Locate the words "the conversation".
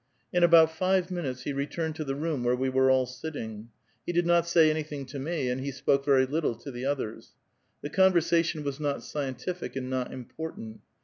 7.83-8.63